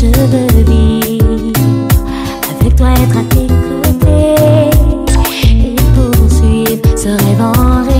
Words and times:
je 0.00 0.06
veux 0.06 0.62
vivre 0.64 1.52
avec 2.58 2.74
toi, 2.76 2.88
être 2.92 3.18
à 3.18 3.24
tes 3.24 3.46
côtés 3.46 4.34
et 5.44 5.76
poursuivre 5.94 6.96
ce 6.96 7.08
rêve 7.08 7.42
en 7.42 7.84
rêve. 7.84 7.99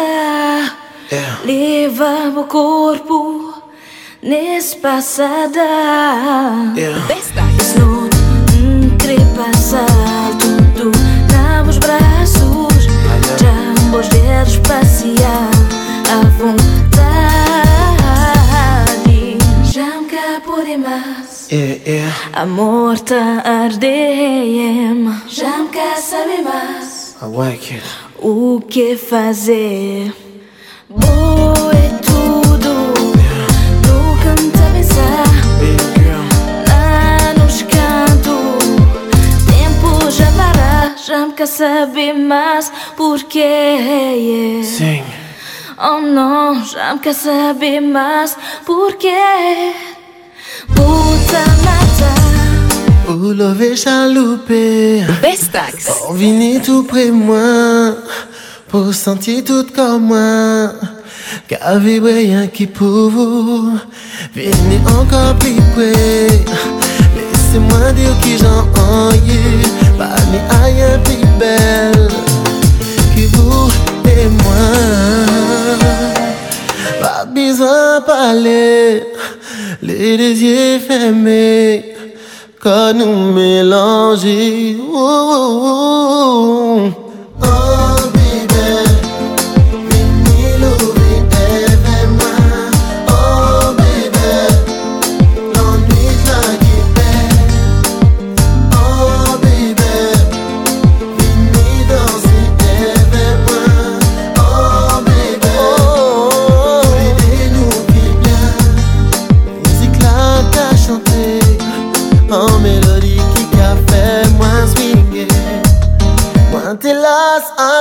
Vamos 0.00 0.10
dançar, 0.10 0.76
yeah. 1.12 1.40
leva 1.44 2.40
o 2.40 2.44
corpo 2.44 3.54
nesse 4.22 4.76
passada. 4.76 5.60
Yeah. 6.76 7.00
Slow, 7.60 8.08
entrepassar 8.56 9.86
tudo, 10.38 10.90
dá 11.28 11.62
os 11.68 11.78
braços, 11.78 12.86
já 13.38 13.96
os 13.96 14.08
dedos 14.08 14.56
passear 14.66 15.50
à 16.10 16.20
vontade. 16.38 16.80
Já 19.64 20.00
me 20.00 20.40
por 20.40 20.64
mais. 20.78 21.48
Yeah, 21.50 21.80
yeah. 21.86 22.14
Amor 22.34 22.98
tá 23.00 23.42
ardendo, 23.44 25.14
já 25.28 25.58
me 25.58 25.68
quer 25.68 25.96
saber 25.98 26.42
mais. 26.42 27.16
I 27.22 27.26
like 27.26 27.74
it. 27.74 28.09
O 28.22 28.60
que 28.60 28.98
fazer? 28.98 30.14
Boa 30.90 31.72
é 31.72 31.88
tudo. 32.04 32.92
No 33.86 34.16
canto 34.22 34.58
a 34.58 34.70
pensar. 34.74 35.24
Lá 36.68 37.32
nos 37.42 37.62
cantos. 37.62 38.66
Tempo 39.46 40.10
já 40.10 40.30
para. 40.32 40.96
Já 40.98 41.26
me 41.28 41.32
quer 41.32 41.46
saber 41.46 42.12
mais. 42.12 42.70
Porquê? 42.94 43.38
Yeah. 43.38 44.64
Sim. 44.64 45.04
Oh 45.78 46.02
não, 46.02 46.62
já 46.62 46.92
me 46.92 47.00
quer 47.00 47.14
saber 47.14 47.80
mais. 47.80 48.36
Porquê? 48.66 49.72
Puta 50.66 51.40
mata. 51.64 52.19
Ou 53.10 53.32
lever 53.32 53.74
chaloupé. 53.74 55.02
Bestax 55.20 55.86
Pour 55.86 56.14
venir 56.14 56.62
tout 56.62 56.84
près 56.84 57.06
de 57.06 57.10
moi 57.10 57.96
Pour 58.68 58.94
sentir 58.94 59.42
tout 59.42 59.66
comme 59.74 60.04
moi. 60.04 60.72
Car 61.48 61.80
vibrer 61.80 62.12
rien 62.12 62.46
qui 62.46 62.68
pour 62.68 63.10
vous. 63.10 63.78
Venez 64.32 64.80
encore 64.86 65.34
plus 65.40 65.60
près. 65.74 66.28
Laissez-moi 67.16 67.92
dire 67.94 68.16
qui 68.22 68.38
j'en 68.38 68.62
ai 69.10 69.98
Pas 69.98 70.14
ni 70.30 70.38
rien 70.68 70.98
plus 71.00 71.26
belle 71.36 72.08
Que 73.16 73.36
vous 73.36 73.72
et 74.08 74.28
moi. 74.44 74.70
Pas 77.00 77.24
besoin 77.24 77.98
de 77.98 78.04
parler 78.04 79.02
Les 79.82 80.16
deux 80.16 80.36
yeux 80.44 80.78
fermés 80.78 81.89
Can 82.60 82.98
melazi. 83.32 84.76
Oh. 84.92 86.20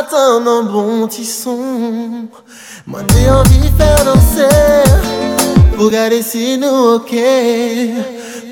Un 0.08 0.64
bon 0.64 1.08
tisson. 1.08 2.28
Moi, 2.88 3.02
j'ai 3.14 3.30
envie 3.30 3.70
de 3.70 3.78
faire 3.78 4.06
danser 4.06 4.90
pour 5.76 5.90
garder 5.90 6.22
si 6.22 6.58
nous 6.58 6.96
ok. 6.96 7.14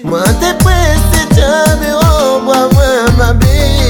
Moi, 0.03 0.23
t'es 0.39 0.53
pressé, 0.57 1.27
tu 1.31 1.41
oh, 1.41 2.39
moi, 2.43 2.69
moi, 2.73 2.85
ma 3.17 3.33
baby. 3.33 3.86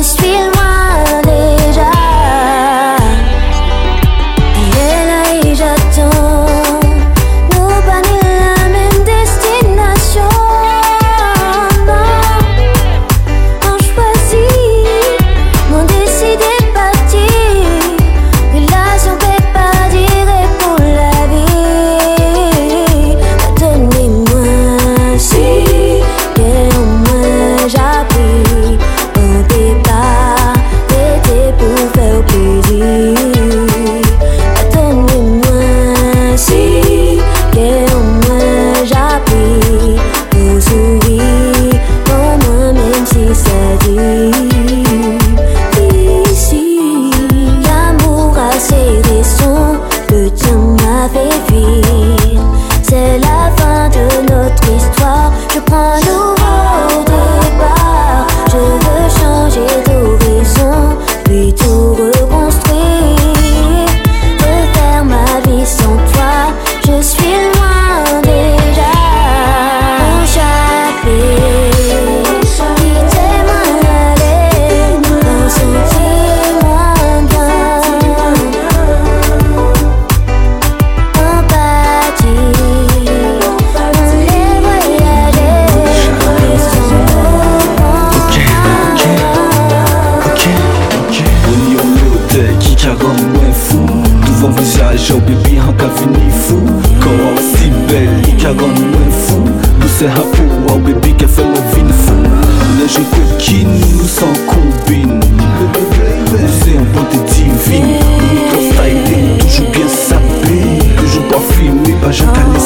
just 0.00 0.18
feel 0.18 0.49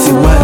see 0.05 0.12
what 0.12 0.43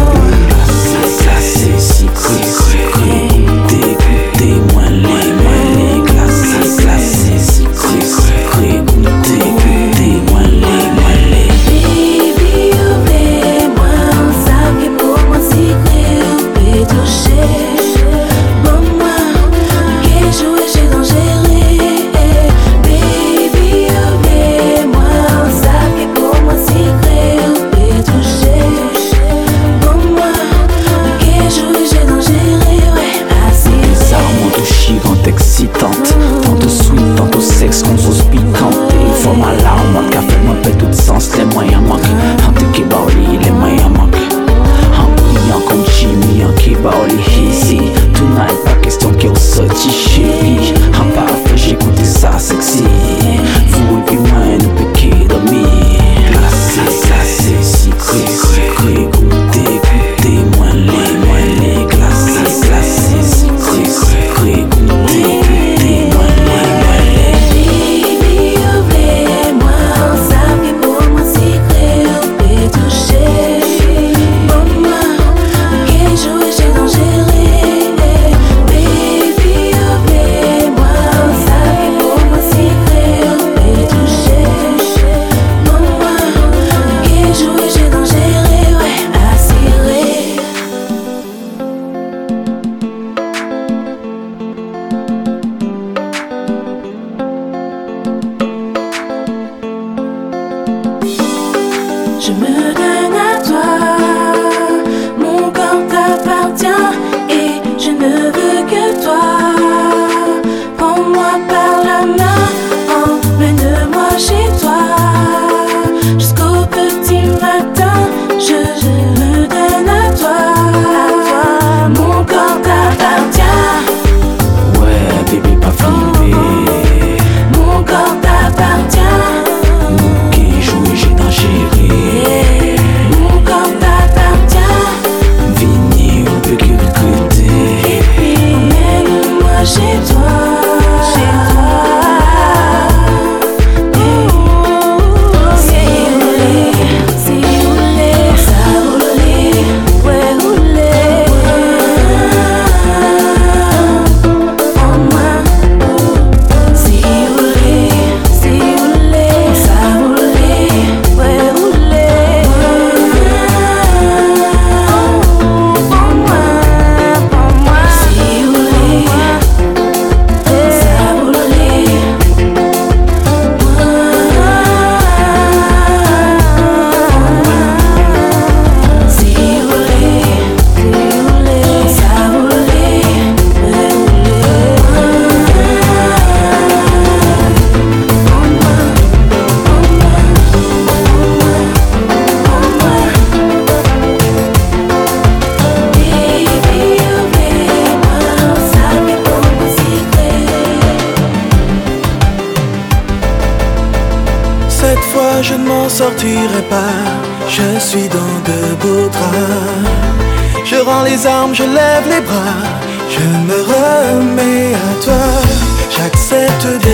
cette 216.31 216.90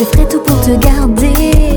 je 0.00 0.04
ferai 0.06 0.26
tout 0.28 0.40
pour 0.40 0.58
te 0.62 0.70
garder. 0.76 1.69